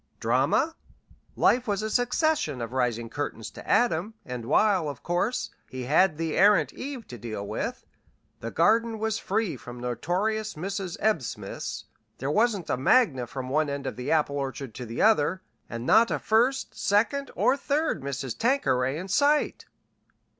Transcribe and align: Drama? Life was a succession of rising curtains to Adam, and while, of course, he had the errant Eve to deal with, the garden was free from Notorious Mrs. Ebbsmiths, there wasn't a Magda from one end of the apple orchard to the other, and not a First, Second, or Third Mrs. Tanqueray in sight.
Drama? 0.19 0.75
Life 1.35 1.67
was 1.67 1.83
a 1.83 1.89
succession 1.91 2.59
of 2.59 2.73
rising 2.73 3.07
curtains 3.07 3.51
to 3.51 3.69
Adam, 3.69 4.15
and 4.25 4.45
while, 4.47 4.89
of 4.89 5.03
course, 5.03 5.51
he 5.69 5.83
had 5.83 6.17
the 6.17 6.35
errant 6.35 6.73
Eve 6.73 7.07
to 7.09 7.19
deal 7.19 7.45
with, 7.47 7.85
the 8.39 8.49
garden 8.49 8.97
was 8.97 9.19
free 9.19 9.55
from 9.55 9.79
Notorious 9.79 10.55
Mrs. 10.55 10.97
Ebbsmiths, 11.01 11.83
there 12.17 12.31
wasn't 12.31 12.71
a 12.71 12.77
Magda 12.77 13.27
from 13.27 13.47
one 13.47 13.69
end 13.69 13.85
of 13.85 13.95
the 13.95 14.09
apple 14.09 14.37
orchard 14.37 14.73
to 14.73 14.87
the 14.87 15.03
other, 15.03 15.43
and 15.69 15.85
not 15.85 16.09
a 16.09 16.17
First, 16.17 16.75
Second, 16.75 17.29
or 17.35 17.55
Third 17.55 18.01
Mrs. 18.01 18.35
Tanqueray 18.35 18.97
in 18.97 19.07
sight. 19.07 19.65